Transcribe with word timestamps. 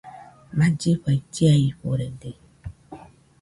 Mallifai 0.57 1.17
chiaforede 1.35 2.29